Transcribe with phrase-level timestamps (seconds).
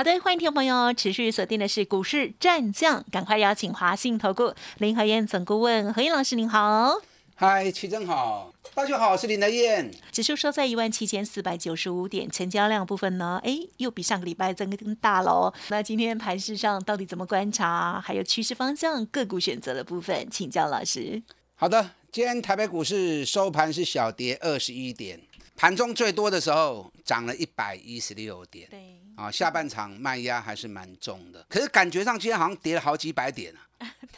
[0.00, 6.94] 好的，欢迎听众朋友持续锁定的是股市战将，赶快邀请华信投顾林和燕总顾问何燕老师，您好。
[7.34, 9.90] 嗨，齐真好，大家好，我是林德燕。
[10.10, 15.52] 指数收在一万七千四百九十五点，成交量部分呢，哎，又比上个礼拜增更大喽。
[15.68, 18.00] 那今天盘市上到底怎么观察？
[18.02, 21.22] 还有趋势方向、个股选择的部分，请教老师。
[21.56, 25.20] 好的，今天台北股市收盘是小跌二十一点，
[25.56, 28.66] 盘中最多的时候涨了一百一十六点。
[28.70, 33.60] 对，啊，下半场卖压还是蛮重的，可是感觉上今天好像跌了好几百点啊。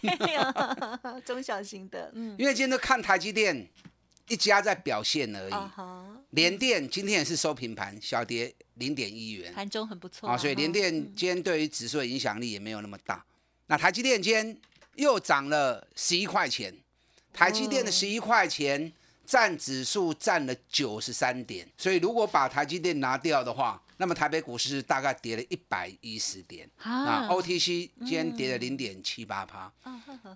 [0.01, 0.53] 对呀，
[1.27, 3.69] 中小型的，嗯，因为今天都看台积电
[4.29, 5.55] 一家在表现而已。
[6.31, 13.25] 联电今天也是收平盘，小跌零点一元，盘中很不错啊，所以联电今天对于指数的影响力也没有那么大。
[13.67, 14.57] 那台积电今天
[14.95, 16.73] 又涨了十一块钱，
[17.33, 18.93] 台积电的十一块钱
[19.27, 29.73] 占指数占了九十三点，所以如果把台积电拿掉的话，那么台北股市大概跌了一百一十点，啊，OTC 今天跌了零点七八趴。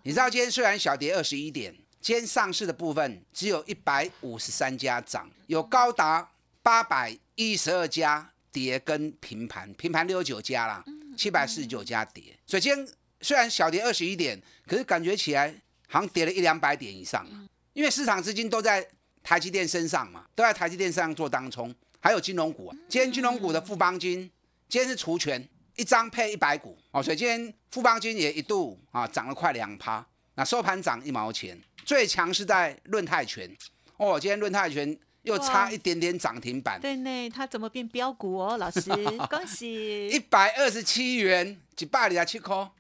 [0.02, 6.30] 你知道今天虽然小跌二十一点，今天上市的部分只有一百五十三家涨，有高达
[6.62, 10.84] 八百一十二家跌跟平盘，平盘六十九家啦，
[11.16, 12.36] 七百四十九家跌。
[12.46, 12.88] 所以今天
[13.20, 15.52] 虽然小跌二十一点，可是感觉起来
[15.88, 17.26] 好像跌了一两百点以上，
[17.72, 18.86] 因为市场资金都在
[19.22, 21.74] 台积电身上嘛，都在台积电身上做当冲。
[22.06, 24.30] 还有金融股啊，今天金融股的富邦金
[24.68, 26.78] 今天是除权，一张配一百股。
[26.92, 33.50] 哦，所以今天富邦金也一度啊涨了快两趴，那收盘涨一毛钱，最强是在论泰拳
[33.96, 38.88] 哦，今天论泰拳又差一点点涨停板，对呢，它怎么变标股哦，老师
[39.28, 42.70] 恭喜，一百二十七元几百里啊七颗，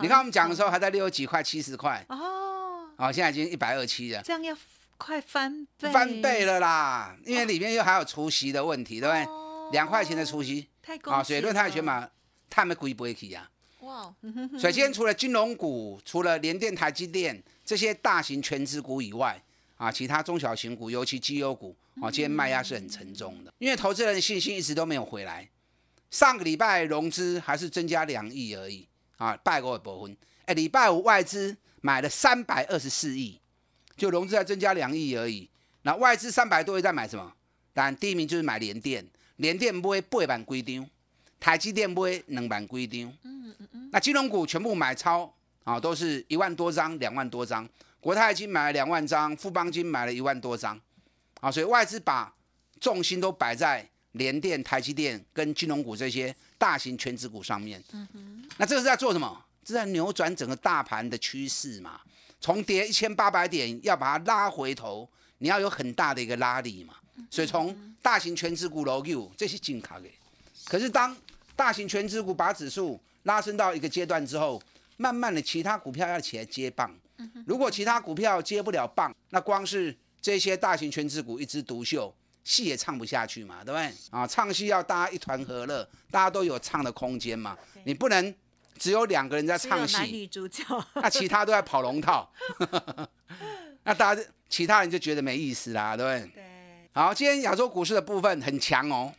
[0.00, 2.02] 你看我们讲的时候还在六十几块七十块。
[2.08, 4.56] 哦，哦现在已经一百二七了，这样要。
[5.02, 7.16] 快翻倍，翻倍了啦！
[7.26, 9.26] 因为里面又还有除息的问题，对不对？
[9.72, 10.68] 两块钱的除息，
[11.02, 12.08] 啊，所以论泰全嘛，
[12.48, 13.50] 他们贵不会起啊？
[13.80, 14.14] 哇！
[14.56, 19.42] 所以今天除了金融股，除了联电、台积电这些大型全资股以外，
[19.76, 25.48] 啊，其他中小型股，尤其绩优股，啊，今天卖压是很沉重的，因为投资人的信心一直都没有回来。
[26.12, 28.86] 上个礼拜融资还是增加两亿而已，
[29.16, 33.40] 啊，拜过部分，哎，礼拜五外资买了三百二十四亿。
[34.02, 35.48] 就融资在增加两亿而已，
[35.82, 37.32] 那外资三百多亿在买什么？
[37.72, 40.84] 当然第一名就是买联电，联电不会八万规张，
[41.38, 43.02] 台积电不会两万规张。
[43.22, 43.88] 嗯嗯嗯。
[43.92, 45.32] 那金融股全部买超
[45.62, 47.68] 啊，都是一万多张、两万多张。
[48.00, 50.76] 国泰金买了两万张，富邦金买了一万多张，
[51.40, 52.34] 啊，所以外资把
[52.80, 57.80] 重心都摆在联电、台积电跟金融股这些大型全指股上面。
[57.92, 58.48] 嗯哼。
[58.56, 59.44] 那这个是在做什么？
[59.64, 62.00] 是在扭转整个大盘的趋势嘛？
[62.42, 65.08] 重跌一千八百点，要把它拉回头，
[65.38, 66.94] 你要有很大的一个拉力嘛。
[67.30, 70.12] 所以从大型全指股楼 U 这些进卡给，
[70.64, 71.16] 可是当
[71.54, 74.60] 大型全指股把指数拉升到一个阶段之后，
[74.96, 76.92] 慢慢的其他股票要起来接棒。
[77.46, 83.92] 如果其他股票接不了棒，那光是这些大型全指股一枝独秀，戏也唱不下去嘛，对不对？
[84.10, 88.34] 啊，唱戏要大家一团和乐，大家都有唱的空间嘛，你不能。
[88.78, 92.30] 只有两个人在唱戏，男女主角， 那其他都在跑龙套，
[93.84, 96.32] 那大家其他人就觉得没意思啦，对不对？
[96.34, 96.44] 对。
[96.92, 99.12] 好，今天亚洲股市的部分很强哦，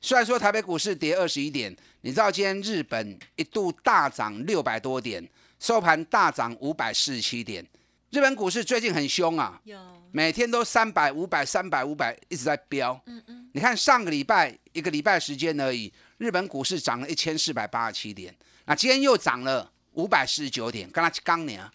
[0.00, 5.26] 虽然说台北股市跌二十一点，你知道今天日本一度大涨六百多点，
[5.60, 7.64] 收盘大涨五百四十七点。
[8.10, 9.76] 日本股市最近很凶啊，有
[10.12, 13.00] 每天都三百、五百、三百、五百一直在飙。
[13.06, 13.48] 嗯嗯。
[13.52, 18.34] 你看上个礼拜一个礼拜时间而已，日本股市涨了一千四百八十七点。
[18.66, 21.70] 那今天又涨了五百四十九点，刚才刚年啊，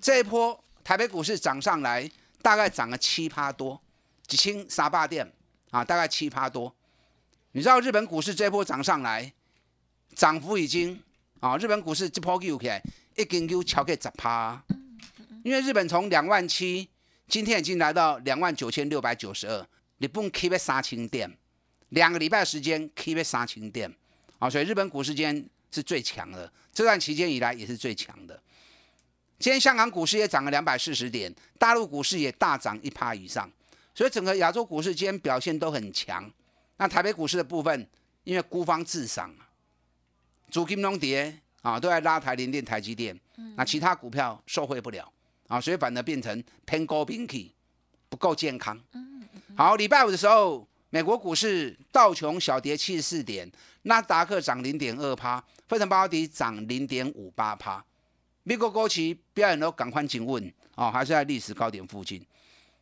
[0.00, 2.08] 这一波台北股市涨上来，
[2.42, 3.80] 大概涨了七趴多，
[4.26, 5.32] 几千沙巴店
[5.70, 6.74] 啊，大概七趴多。
[7.52, 9.32] 你知道日本股市这一波涨上来，
[10.14, 11.02] 涨幅已经
[11.40, 12.82] 啊，日本股市这波起来
[13.16, 14.62] 一根又超过十趴，
[15.42, 16.86] 因为日本从两万七，
[17.28, 19.66] 今天已经来到两万九千六百九十二，
[19.96, 21.34] 日本 keep 三千点，
[21.88, 23.90] 两个礼拜时间 keep 三千点
[24.38, 25.48] 啊，所以日本股市间。
[25.70, 28.40] 是最强的，这段期间以来也是最强的。
[29.38, 33.50] 今天香港股市也涨了两百四十点，大陆股市也大涨一趴以上，
[33.94, 36.30] 所以整个亚洲股市今天表现都很强。
[36.76, 37.88] 那台北股市的部分，
[38.24, 39.34] 因为孤芳自赏，
[40.50, 43.18] 主金龙跌啊，都在拉台联电、台积电，
[43.56, 45.10] 那其他股票受惠不了
[45.48, 47.54] 啊，所以反而变成偏高偏气，
[48.08, 48.78] 不够健康。
[49.56, 53.50] 好，礼拜五的时候，美国股市道琼小跌七十四点，
[53.82, 57.82] 纳达克涨零点二趴，费城半导体涨零点五八趴。
[58.42, 62.20] 美国国旗表演都赶快请问哦，还是在历史高点附近。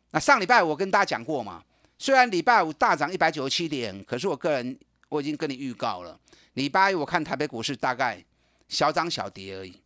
[0.09, 1.63] 那上礼拜我跟大家讲过嘛，
[1.99, 4.75] 虽然礼拜五大涨一百九十七点，可是我个人
[5.07, 6.19] 我已经跟你预告了，
[6.53, 8.25] 礼拜一我看台北股市大概
[8.67, 9.79] 小涨小跌而已。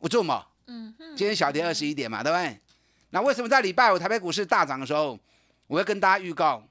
[0.00, 0.44] 我做嘛？
[0.66, 2.60] 嗯今天小跌二十一点嘛，对不对？
[3.08, 5.18] 那为什么在礼拜五台北股市大涨的时候，
[5.66, 6.62] 我会跟大家预告，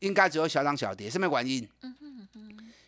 [0.00, 1.08] 应该只有小涨小跌？
[1.08, 1.68] 什么原因？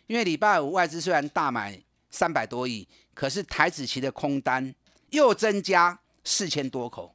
[0.07, 1.81] 因为礼拜五外资虽然大买
[2.15, 4.73] 三百多亿，可是台子期的空单
[5.09, 7.13] 又增加四千多口，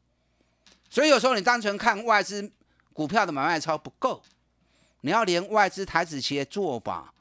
[0.91, 2.53] 所以有时候你单纯看外资
[2.93, 4.23] 股票的买卖超不够，
[5.01, 7.15] 你要连外资台子期的做法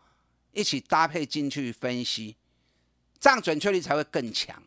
[0.52, 2.36] 一起搭配进去分析，
[3.18, 4.62] 这样准确率才会更强。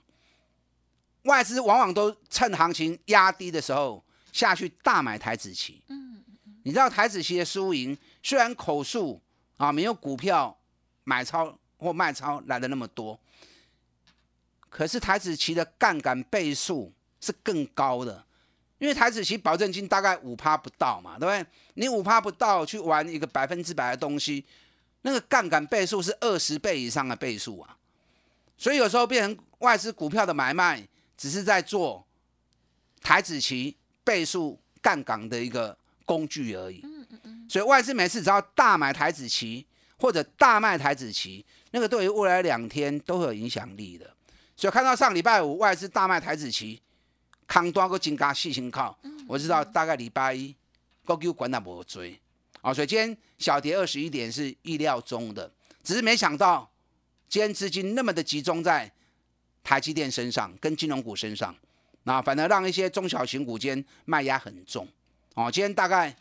[1.24, 5.84] 外资往往都趁行情压低的时候下去大买台子期。
[5.88, 6.24] 嗯，
[6.64, 9.20] 你知道台子期的输赢虽然口数
[9.58, 10.58] 啊没有股票
[11.04, 13.18] 买超或卖超来的那么多，
[14.68, 18.24] 可是台子期的杠杆倍数是更高的，
[18.78, 21.46] 因为台子期保证金大概五趴不到嘛，对不对？
[21.74, 24.44] 你五趴不到去玩一个百分之百的东西，
[25.02, 27.76] 那个杠杆倍数是二十倍以上的倍数啊，
[28.56, 30.86] 所以有时候变成外资股票的买卖。
[31.14, 32.04] 只是在做
[33.00, 36.80] 台子期倍数杠杆的一个工具而已。
[36.82, 37.46] 嗯嗯嗯。
[37.48, 39.64] 所以外资每次只要大买台子期
[40.02, 44.12] 或者大卖台子期，那个对于未来两天都会有影响力的。
[44.56, 46.82] 所以看到上礼拜五外资大卖台子期，
[47.46, 50.52] 扛多个金嘎细心靠，我知道大概礼拜一
[51.04, 52.20] 高股管那不追
[52.60, 52.74] 啊。
[52.74, 55.48] 所以今天小跌二十一点是意料中的，
[55.84, 56.68] 只是没想到
[57.28, 58.92] 今天资金那么的集中在。
[59.64, 61.54] 台积电身上跟金融股身上，
[62.02, 64.88] 那反而让一些中小型股间卖压很重
[65.34, 65.48] 哦。
[65.48, 66.16] 今天大概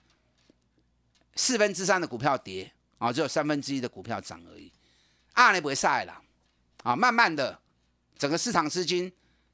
[1.36, 4.71] 四分之三的股票跌啊，只有三分之一的股票涨而已。
[5.33, 6.21] 啊，你不会晒了
[6.83, 6.95] 啊？
[6.95, 7.59] 慢慢的，
[8.15, 9.12] 整个市场资金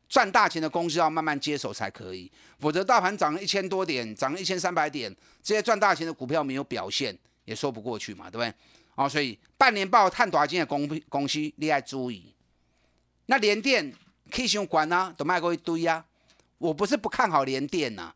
[0.10, 2.30] 赚大钱的公司要慢慢接手才可以，
[2.60, 8.54] 否则大盘涨了一千多点，涨了一千三百点，这些赚大钱的股票没有表现，也说不过去嘛，对不对？
[8.96, 12.34] 哦，所以半年报探短金的公公司，你要注意。
[13.28, 13.94] 那联电
[14.30, 16.04] K 线管呢，都卖过一堆呀。
[16.58, 18.14] 我不是不看好联电呐，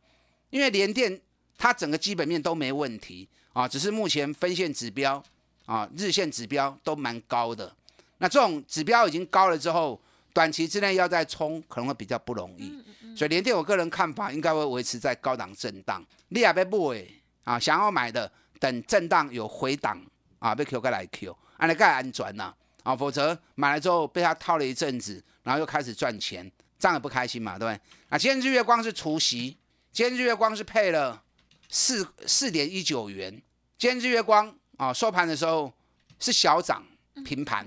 [0.50, 1.22] 因为联电
[1.58, 5.22] 它整个基本面都没问题啊，只是目前分线指标
[5.66, 7.72] 啊、日线指标都蛮高的。
[8.18, 10.00] 那这种指标已经高了之后，
[10.34, 12.72] 短期之内要再冲可能会比较不容易。
[13.16, 16.06] 所以联电我个人看法应该会维持在高档震荡。
[16.30, 17.06] 你也别买
[17.44, 20.02] 啊，想要买的等震荡有回档
[20.40, 22.54] 啊，被 Q 过来 Q，安尼更安全呐。
[22.84, 26.50] 啊，否则买了之后被他套了一阵子，然后又开始赚钱，
[26.80, 27.80] 这样也不开心嘛，对不对？
[28.10, 29.58] 啊，今天日月光是除夕，
[29.92, 31.22] 今天日月光是配了
[31.74, 33.32] 四四点一九元，
[33.78, 35.72] 今天日月光啊收盘的时候
[36.20, 36.84] 是小涨
[37.24, 37.66] 平盘，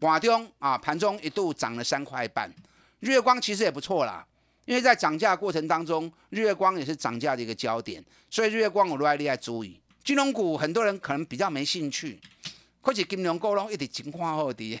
[0.00, 2.52] 盘中啊盘中一度涨了三块半，
[2.98, 4.26] 日月光其实也不错啦，
[4.64, 12.20] 因为在涨价过程当中，日月光也是涨价的一个焦点，所以日月光我都爱厉害注意，金融股很多人可能比较没兴趣。
[12.82, 14.80] 可是金融股拢一直情况好的，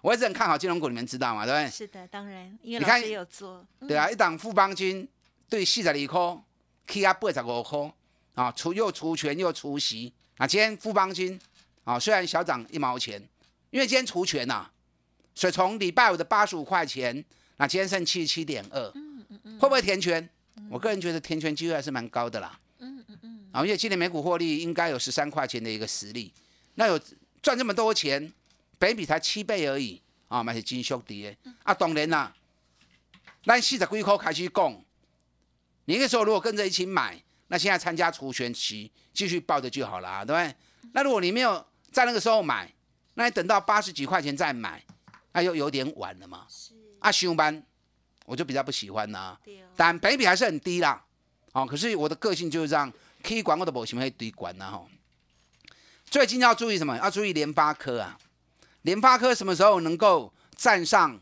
[0.00, 1.46] 我一直很看好金融股，你们知道吗？
[1.46, 1.70] 对不对？
[1.70, 3.64] 是的，当然，因为老师有做。
[3.86, 5.08] 对啊，一档富邦金
[5.48, 6.42] 对四十二块，
[6.88, 7.90] 起啊八十五块
[8.34, 10.46] 啊，除又除权又除息啊。
[10.46, 11.38] 今天富邦金
[11.84, 13.22] 啊，虽然小涨一毛钱，
[13.70, 14.70] 因为今天除权呐，
[15.34, 17.24] 所以从礼拜五的八十五块钱，
[17.56, 20.28] 那今天剩七十七点二，嗯嗯嗯，会不会填权？
[20.70, 22.58] 我个人觉得填权机会还是蛮高的啦。
[22.78, 26.32] 嗯嗯嗯，啊，因为今年美股获利应该有十三块钱的一个实力，
[26.74, 27.00] 那有。
[27.42, 28.32] 赚这么多钱，
[28.78, 31.74] 北比才七倍而已啊，买是金兄弟的啊。
[31.74, 32.32] 当然啦，
[33.44, 34.84] 咱四十几块开始讲，
[35.86, 37.20] 你那时候如果跟着一起买，
[37.52, 40.56] 那现在参加除权期继续抱着就好了，对不对？
[40.94, 42.72] 那如果你没有在那个时候买，
[43.12, 44.82] 那你等到八十几块钱再买，
[45.32, 46.46] 那又有点晚了嘛。
[46.48, 47.62] 是啊，上班
[48.24, 49.36] 我就比较不喜欢呐。
[49.76, 51.04] 但北比还是很低啦。
[51.52, 52.90] 哦，可是我的个性就是这样，
[53.22, 54.88] 可以管我的保险会堆管呐吼。
[56.06, 56.96] 最近要注意什么？
[56.96, 58.18] 要注意联发科啊！
[58.80, 61.20] 联发科什么时候能够站上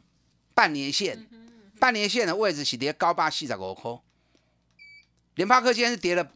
[0.54, 1.26] 半年线？
[1.80, 3.90] 半年线的位置是跌高八四十五块。
[5.34, 6.32] 联发科今天是跌了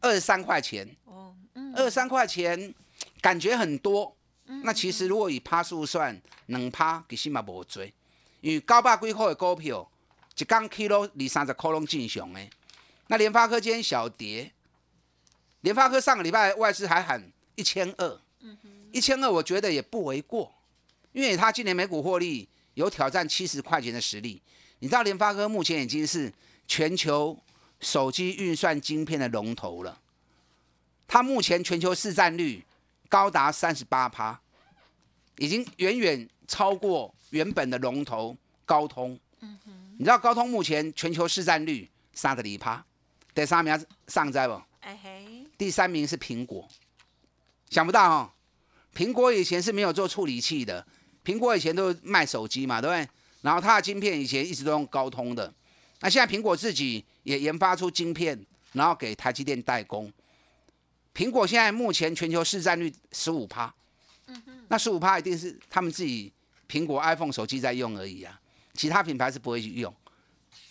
[0.00, 0.88] 二十三块钱。
[1.04, 1.34] 哦，
[1.74, 2.74] 二十三块钱
[3.20, 4.16] 感觉很多。
[4.64, 7.84] 那其实如果以趴数算，两趴其实嘛无多，
[8.40, 9.90] 因为高八几块的股票，
[10.36, 12.40] 一刚 K 二三十块拢正常的。
[13.06, 14.52] 那联发科今天小跌。
[15.62, 18.20] 联发科上个礼拜外资还喊一千二，
[18.90, 20.52] 一千二我觉得也不为过，
[21.12, 24.42] 因为它今年每股获利有挑战七十块钱的实力。
[24.80, 26.32] 你知道联发科目前已经是
[26.66, 27.40] 全球
[27.82, 30.00] 手机运算晶片的龙头了，
[31.06, 32.64] 它目前全球市占率
[33.10, 34.40] 高达三十八趴，
[35.36, 38.34] 已经远远超过原本的龙头
[38.64, 39.18] 高通。
[39.98, 42.84] 你知道高通目前全球市占率三十一趴，
[43.34, 44.62] 第三名上在不？
[44.80, 46.66] 哎嘿，第三名是苹果。
[47.68, 48.30] 想不到哦，
[48.94, 50.86] 苹果以前是没有做处理器的，
[51.24, 53.08] 苹果以前都卖手机嘛，对不对？
[53.42, 55.52] 然后它的晶片以前一直都用高通的，
[56.02, 58.38] 那现在苹果自己也研发出晶片，
[58.72, 60.12] 然后给台积电代工。
[61.14, 63.72] 苹果现在目前全球市占率十五趴，
[64.68, 66.30] 那十五趴一定是他们自己
[66.68, 68.38] 苹果 iPhone 手机在用而已啊，
[68.74, 69.94] 其他品牌是不会去用。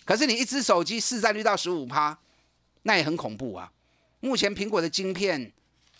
[0.06, 2.16] 可是你一只手机市占率到十五趴，
[2.84, 3.72] 那也很恐怖啊。
[4.20, 5.52] 目前苹果的晶片。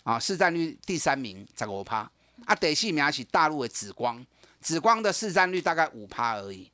[0.04, 1.98] 啊，市占率第三名才五趴，
[2.44, 4.26] 啊，第四名是大陆的紫光，
[4.60, 6.68] 紫光的市占率大概五趴而已。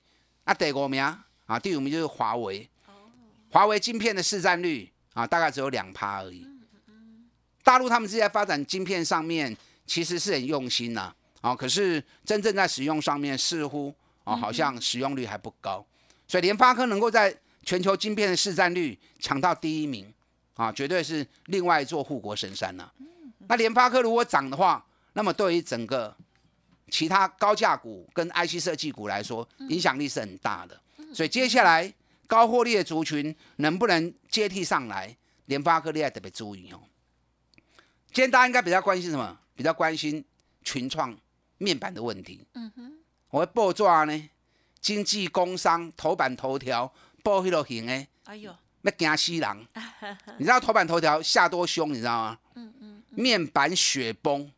[0.44, 2.68] 啊，第五名啊，第五名就是华为，
[3.50, 6.46] 华为晶片的市占率啊，大概只有两趴而已。
[7.64, 15.82] 大陆他们是在发展晶片上面，其实是很用心呐，啊，可是真正在使用上面，似乎啊，好像使用率还不高。
[16.26, 20.12] 所以联发科能够在全球晶片的市占率抢到第一名，
[20.52, 22.90] 啊，绝对是另外一座护国神山呐。
[23.48, 26.14] 那联发科如果涨的话，那么对于整个
[26.90, 30.78] 其他高价股跟 IC 设计股来说，影响力是很大的。
[31.12, 31.92] 所以接下来
[32.26, 36.80] 高获利的族群能不能接替上来，联发科你要特别注意哦。
[38.12, 39.38] 今天大家应该比较关心什么？
[39.54, 40.24] 比较关心
[40.62, 41.16] 群创
[41.58, 42.46] 面板的问题。
[42.54, 42.92] 嗯哼，
[43.30, 44.30] 我会报抓呢，
[44.80, 48.06] 经济工商头版头条报迄落型的。
[48.24, 49.66] 哎呦，要惊死人！
[50.38, 52.38] 你知道头版头条下多凶，你知道吗？
[52.54, 53.02] 嗯嗯。
[53.10, 54.50] 面板雪崩，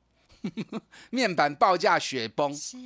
[1.10, 2.54] 面板报价雪崩。
[2.54, 2.76] 是，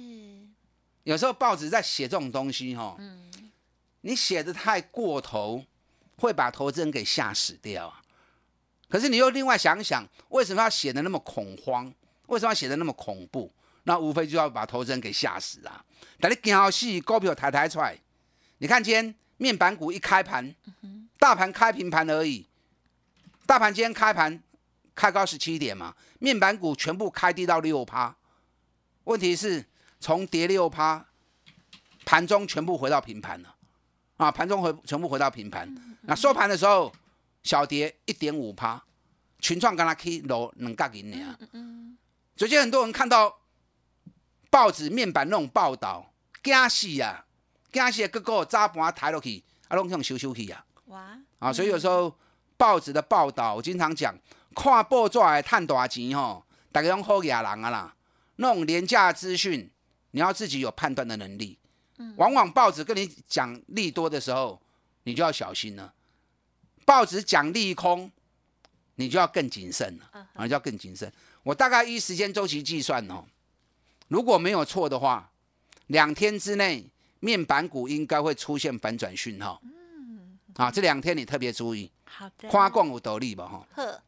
[1.03, 3.31] 有时候报纸在写这种东西，哈，嗯，
[4.07, 5.65] 你写的太过头，
[6.19, 8.03] 会把投资人给吓死掉啊。
[8.89, 11.93] 可是你又另外想想，为什么要写的那么恐慌？
[12.27, 13.51] 为什么要写的那么恐怖？
[13.85, 15.85] 那无非就要把投资人给吓死啊。
[16.21, 17.99] 等你惊死，股票抬抬出来，
[18.59, 20.55] 你看今天面板股一开盘，
[21.19, 22.47] 大盘开平盘而已，
[23.47, 24.43] 大盘今天开盘。
[24.97, 28.15] 开高十七点嘛，面板股全部开低到六趴，
[29.03, 29.67] 问题是
[29.99, 31.05] 从跌六趴，
[32.05, 33.54] 盘中全部回到平盘了，
[34.17, 35.69] 啊，盘中回全部回到平盘，
[36.03, 36.93] 那收盘的时候
[37.43, 38.83] 小跌一点五趴，
[39.41, 41.39] 群创跟他 K 楼能干给你啊，
[42.37, 43.41] 最近很多人看到
[44.51, 47.25] 报纸面板那种报道，惊死啊，
[47.73, 52.17] 惊死个个早盘抬落去，啊，拢向收收去啊，哇，啊，所以有时候
[52.57, 54.15] 报纸的报道，我经常讲。
[54.57, 57.93] 看报纸来赚大钱吼，大家拢好野人啊啦。
[58.37, 59.69] 那种廉价资讯，
[60.13, 61.59] 你要自己有判断的能力。
[62.17, 64.61] 往往报纸跟你讲利多的时候，
[65.05, 65.93] 你就要小心了。
[66.85, 68.11] 报纸讲利空，
[68.97, 70.29] 你就要更谨慎了。
[70.35, 71.11] 啊，就要更谨慎。
[71.43, 73.25] 我大概依时间周期计算哦，
[74.09, 75.31] 如果没有错的话，
[75.89, 76.85] 两天之内
[77.21, 79.61] 面板股应该会出现反转讯号。
[79.63, 81.91] 嗯，啊，这两天你特别注意。
[82.05, 82.49] 好的。
[82.49, 83.47] 花光有得力吧？
[83.47, 83.67] 哈。
[83.75, 84.03] 呵。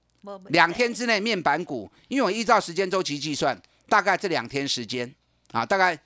[0.49, 3.57] 两天之内，面板股，因为我依照时间周期计算，
[3.88, 5.14] 大概这两天时间
[5.52, 5.97] 啊，大概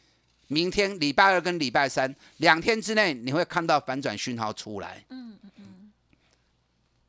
[0.53, 5.05] 明天礼拜二跟礼拜三两天之内，你会看到反转讯号出来。
[5.09, 5.93] 嗯嗯嗯。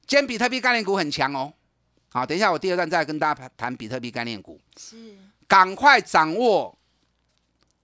[0.05, 1.51] 今天比特币概念股很强哦，
[2.11, 4.61] 好，等一下我第二段再跟大家谈比特币概念股。
[4.77, 5.17] 是。
[5.47, 6.77] 赶快掌握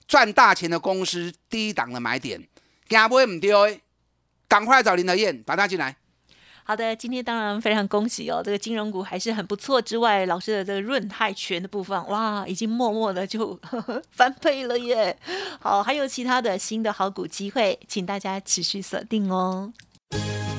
[0.08, 2.40] 赚大钱的公司第一档的买点，
[2.88, 3.82] 惊不会唔丢诶，
[4.48, 5.98] 赶快找林德燕，把他进来。
[6.67, 9.81] 好的，今天当然非常恭喜哦，这个金融股还是很不错。
[9.81, 13.57] 之外，老师的这个润泰拳的部分，哇，已经默默的就
[14.12, 15.17] 翻倍了耶。
[15.62, 19.71] 好，还有其他的新的好股机会，请大家持续锁定哦。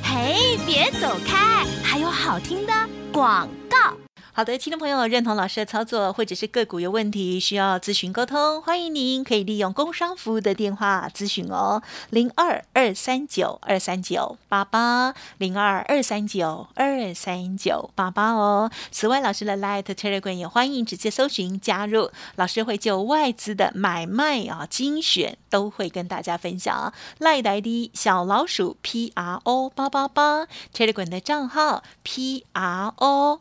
[0.03, 2.73] 嘿，别走开，还有好听的
[3.13, 4.08] 广告。
[4.39, 18.71] 好的，听众朋友认同老师的操作，或者是个股有问题需要咨询沟通，欢迎您可以利用工商服务的电话咨询哦，零二二三九二三九八八零二二三九二三九八八哦。
[18.93, 26.95] 此外，老师的 Light Telegram 也欢迎直接搜寻加入，老师会就外资的买卖啊精选都会跟大家分享。
[27.19, 33.41] 赖呆的小老鼠 P R O 八八八 Telegram 的账号 P R O。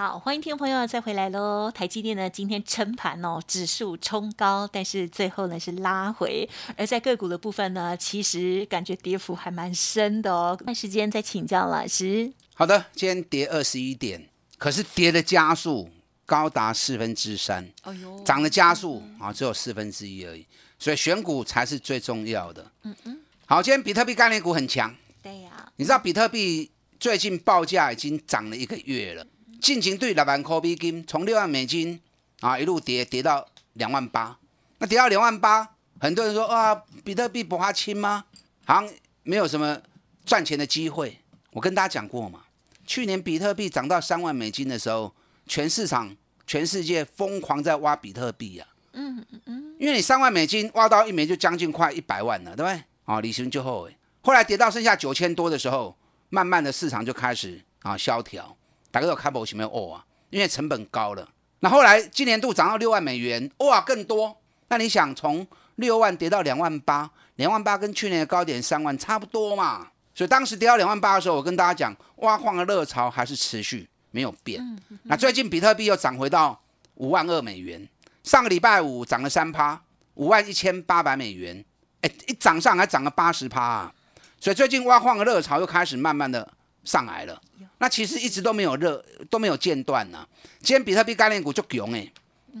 [0.00, 1.70] 好，欢迎听众朋友再回来喽。
[1.70, 6.48] 台积电呢，今天撑盘哦，指数冲高，但是最后呢是拉回。
[6.74, 10.58] 而在个股的部分呢，其实感觉跌幅还蛮深的哦。
[10.64, 12.32] 那时间再请教老师。
[12.54, 14.26] 好的，今天跌二十一点，
[14.56, 15.90] 可是跌的加速
[16.24, 20.46] 高达四分之三，哎呦，涨的加速啊只有四分之一而已。
[20.78, 22.72] 所以选股才是最重要的。
[22.84, 23.20] 嗯嗯。
[23.44, 24.96] 好，今天比特币概念股很强。
[25.22, 25.70] 对呀。
[25.76, 29.26] 你知道比特币最近报价已经涨了一个月了。
[29.60, 32.00] 进行对六万块美金，从六万美金
[32.40, 34.38] 啊一路跌跌到两万八，
[34.78, 36.74] 那跌到两万八，很多人说哇，
[37.04, 38.24] 比特币不花轻吗？
[38.64, 38.88] 好像
[39.22, 39.80] 没有什么
[40.24, 41.18] 赚钱的机会。
[41.52, 42.44] 我跟大家讲过嘛，
[42.86, 45.14] 去年比特币涨到三万美金的时候，
[45.46, 48.66] 全市场、全世界疯狂在挖比特币呀。
[48.92, 52.82] 嗯嗯嗯，因为你三万美金挖到一枚就将近快一百万了，对不对？
[53.04, 53.96] 啊，李行就后悔。
[54.22, 55.96] 后来跌到剩下九千多的时候，
[56.28, 58.56] 慢慢的市场就开始啊萧条。
[58.90, 61.28] 大家都开博前面哦啊，因为成本高了。
[61.60, 64.36] 那后来今年度涨到六万美元，哇，更多。
[64.68, 69.88] 那你想从六万跌到两万八，两万八跟去年的高点三万差不多嘛？
[70.14, 74.60] 所以当时跌到两万八的时候，我跟大家讲，挖矿的热潮还是持续没有变。
[75.04, 76.60] 那最近比特币又涨回到
[76.94, 77.88] 五万二美元，
[78.22, 79.80] 上个礼拜五涨了三趴，
[80.14, 81.64] 五万一千八百美元。
[82.02, 83.94] 哎，一涨上还涨了八十趴啊！
[84.40, 86.50] 所以最近挖矿的热潮又开始慢慢的
[86.82, 87.38] 上来了。
[87.80, 90.26] 那其实一直都没有热，都没有间断呢。
[90.60, 92.06] 今天比特币概念股就强哎，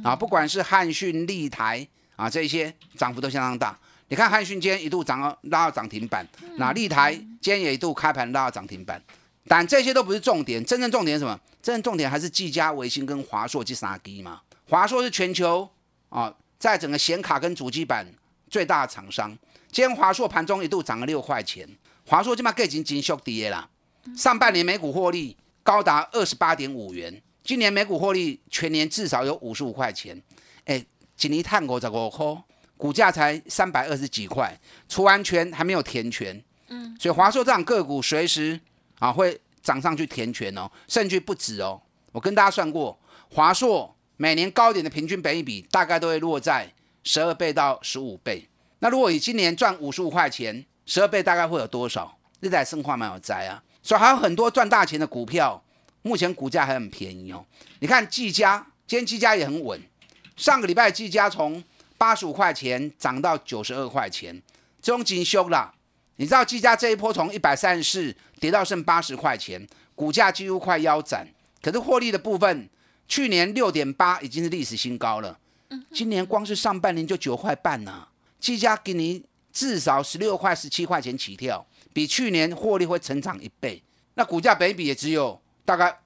[0.02, 3.78] 啊，不管是汉讯、立台啊，这些涨幅都相当大。
[4.08, 9.00] 你看汉讯今天一度涨到拉到涨停板，那立台今天也一度开盘拉到涨停板。
[9.46, 11.38] 但这些都不是重点，真正重点是什么？
[11.62, 14.40] 真正重点还是技嘉、维新跟华硕这三基嘛。
[14.68, 15.68] 华硕是全球
[16.08, 18.06] 啊，在整个显卡跟主机板
[18.48, 19.30] 最大的厂商。
[19.70, 21.68] 今天华硕盘中一度涨了六块钱，
[22.06, 23.68] 华硕今嘛已经金缩跌啦。
[24.16, 30.20] 上半年每股获利高达二十八点五元，今年每股获利全年至少有五十五块钱。
[30.64, 30.84] 哎，
[31.16, 32.42] 今年探过这个科，
[32.76, 34.58] 股价才三百二十几块，
[34.88, 36.42] 除完权还没有填权。
[36.68, 38.58] 嗯，所以华硕这样个股随时
[38.98, 41.80] 啊会涨上去填权哦，甚至不止哦。
[42.12, 42.98] 我跟大家算过，
[43.30, 46.72] 华硕每年高点的平均本益比大概都会落在
[47.04, 48.48] 十二倍到十五倍。
[48.78, 52.16] 那如果以今年赚五十五块钱，十二倍大概会有多少？
[52.40, 53.62] 日代生化蛮有灾啊。
[53.82, 55.62] 所以还有很多赚大钱的股票，
[56.02, 57.44] 目前股价还很便宜哦。
[57.80, 59.80] 你看技嘉，今天技嘉也很稳。
[60.36, 61.62] 上个礼拜技嘉从
[61.98, 64.42] 八十五块钱涨到九十二块钱，
[64.80, 65.74] 这种紧修了。
[66.16, 71.26] 你知道技嘉这一波从一百三十四跌到剩八十块钱，股价几乎快腰斩。
[71.62, 72.68] 可是获利的部分，
[73.08, 75.38] 去年六点八已经是历史新高了。
[75.92, 78.08] 今年光是上半年就九块半呢。
[78.38, 81.64] 技嘉给你至少十六块、十七块钱起跳。
[81.92, 83.82] 比去年获利会成长一倍，
[84.14, 85.98] 那股价本比也只有大概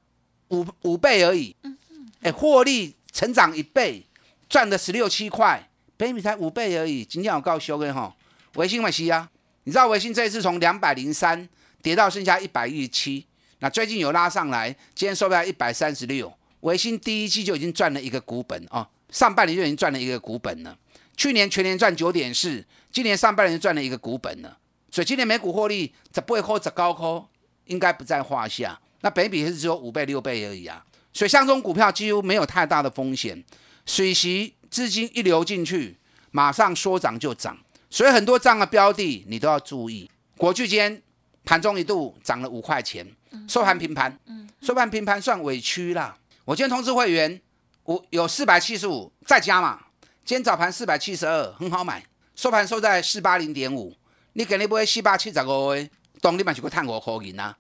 [0.48, 1.54] 五五倍而已。
[1.62, 4.04] 嗯嗯，哎，获利成长一倍，
[4.48, 7.04] 赚的十六七块，本比才五倍而已。
[7.04, 8.14] 今天我告诉各位哈，
[8.54, 9.30] 维新维西啊，
[9.64, 11.48] 你知道维新这一次从两百零三
[11.82, 13.26] 跌到剩下一百一十七，
[13.58, 16.32] 那最近有拉上来，今天收在一百三十六。
[16.60, 20.76] 维新第一季就已经赚了一个股本哦，上半年就已经赚了一个股本了。
[21.16, 24.56] 去年全年赚九点四，今年上半年赚了一个股本了。
[24.94, 27.26] 所以今年每股获利十八块、十高科
[27.64, 28.78] 应该不在话下。
[29.00, 30.84] 那北比是只有五倍、六倍而已啊。
[31.12, 33.42] 所以像这种股票几乎没有太大的风险，
[33.84, 35.96] 水席资金一流进去，
[36.30, 37.58] 马上说涨就涨。
[37.90, 40.08] 所以很多这样的标的你都要注意。
[40.36, 41.02] 国巨间
[41.44, 43.04] 盘中一度涨了五块钱，
[43.48, 44.16] 收盘平盘，
[44.62, 46.16] 收盘平盘算委屈啦。
[46.44, 47.40] 我今天通知会员，
[47.82, 49.80] 我有四百七十五再加嘛。
[50.24, 53.92] 今天早盘四百七十二，很好买，收盘收在四八零点五。
[54.36, 55.88] 你今日买四百七十五个，
[56.20, 57.56] 当你嘛是个赚五块银啊！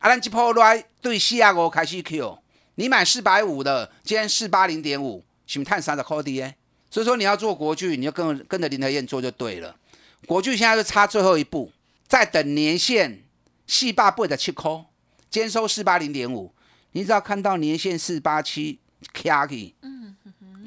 [0.00, 2.38] 啊，咱这波来对四廿五开始 Q，
[2.74, 6.54] 你买四百五的，今天四八零点五，是不是赚三十块的耶？
[6.90, 9.74] 所以说你要做国巨，你就跟跟着林德燕做就对了。
[10.26, 11.72] 国巨现在是差最后一步，
[12.06, 13.22] 在等年限，
[13.66, 14.70] 四百八的七块，
[15.30, 16.52] 今天收四八零点五，
[16.92, 18.78] 你只要看到年限四八七
[19.14, 20.14] K，嗯，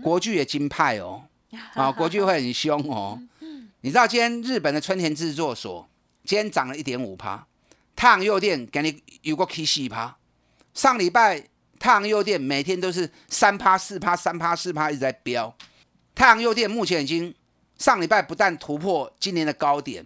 [0.02, 1.26] 国巨也金派哦，
[1.76, 3.22] 啊，国巨会很凶哦。
[3.86, 5.86] 你知道今天日本的春田制作所
[6.24, 7.46] 今天涨了一点五趴，
[7.98, 10.18] 太阳诱电给你有个 K 四趴，
[10.74, 15.54] 上礼拜太阳诱电每天都是三趴四趴三趴四趴一直在飙，
[16.16, 17.36] 太阳诱电目前已经
[17.78, 20.06] 上礼拜不但突破今年的高点，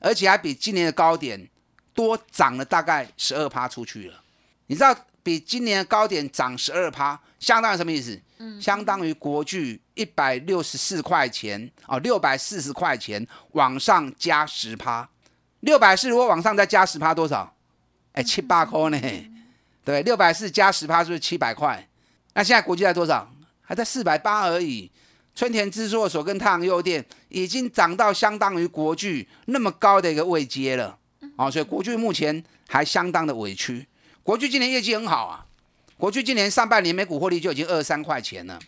[0.00, 1.50] 而且还比今年的高点
[1.92, 4.22] 多涨了大概十二趴出去了。
[4.68, 4.96] 你知道
[5.28, 8.18] 比今年的高点涨十二趴，相当于什么意思？
[8.38, 15.06] 嗯，相当于国巨一百六十四块钱哦，六百四十块钱往上加十趴，
[15.60, 17.54] 六百四如果往上再加十趴多少？
[18.12, 18.98] 哎，七八块呢？
[19.84, 21.86] 对，六百四加十趴是不是七百块？
[22.32, 23.30] 那现在国际在多少？
[23.60, 24.90] 还在四百八而已。
[25.34, 30.96] 春田制作所跟太阳诱电已经涨到相当于国巨那么高的一个位阶了，
[31.36, 33.86] 哦，所以国巨目前还相当的委屈。
[34.28, 35.46] 国巨今年业绩很好啊，
[35.96, 38.58] 国巨今年上半年每股获利就已经二三块钱了，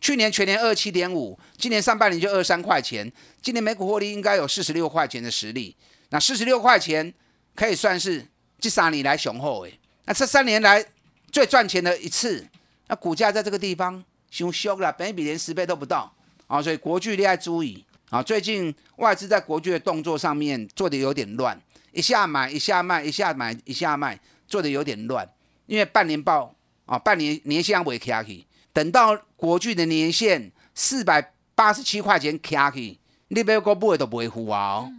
[0.00, 5.76] 去年全年二七点五，今年上半年就二三块钱，今年每股获利应该有四十六块钱的实力。
[6.08, 7.12] 那四十六块钱
[7.54, 8.26] 可以算是
[8.58, 9.78] 这三年来雄厚诶。
[10.06, 10.82] 那这三年来
[11.30, 12.48] 最赚钱的一次，
[12.86, 14.02] 那股价在这个地方。
[14.30, 16.10] 凶凶了，本比连十倍都不到
[16.46, 16.62] 啊！
[16.62, 18.22] 所以国巨厉害注意啊！
[18.22, 21.60] 最近外资在国巨的动作上面做的有点乱，
[21.92, 24.18] 一下买一下卖，一下买一下卖，
[24.52, 25.26] 做的有点乱。
[25.64, 34.74] 因为半年报啊，半年年线未卡起，等到国巨的年限四百八十七块钱卡起，你别个不会都不会付啊！
[34.74, 34.92] 哦，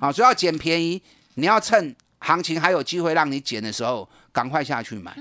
[0.00, 1.00] 啊，所以要捡便宜，
[1.34, 5.16] 你要趁行情还有机会让你捡的时候，赶快下去买。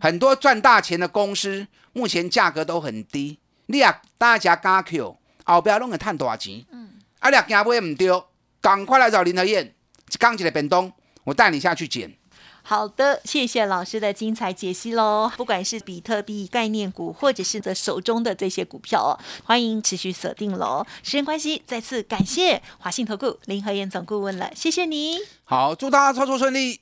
[0.00, 1.68] 很多赚大钱的公司。
[1.92, 6.64] 目前价格都很低，你也大家加 Q，后边拢会赚大钱。
[6.70, 6.88] 嗯，
[7.18, 8.22] 啊，你也惊买唔对，
[8.60, 9.74] 赶快来找林德燕，
[10.16, 10.92] 刚起来变东，
[11.24, 12.14] 我带你下去捡。
[12.62, 15.30] 好的，谢谢老师的精彩解析喽。
[15.36, 20.86] 不管是比特币概念股，或者是的手中的这些股票哦，欢迎持续锁定喽。
[21.02, 25.18] 时间关系，再次感谢华信投顾林和燕总顾问了，谢谢你。
[25.44, 26.80] 好，祝大家操作顺利。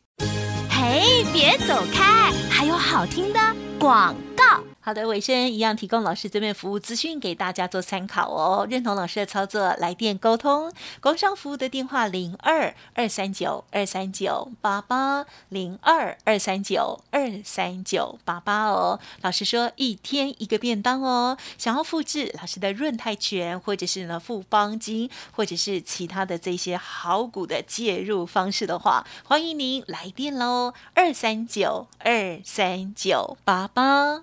[0.70, 3.40] 嘿，别走开，还有好听的
[3.78, 4.67] 广告。
[4.88, 8.66] 好的，尾声一样提供老师这边服务资讯给大家做参考哦。
[8.70, 18.98] 认同老师的操作，来电沟通，工商服务的电话零二二三九二三九八八零二二三九二三九八八哦。
[19.20, 21.36] 老师说一天一个便当哦。
[21.58, 34.22] 想要复制老师的润泰拳，或者是呢富邦金，或者是其他的这些好股的介入方式的话，欢迎您来电喽，二三九二三九八八。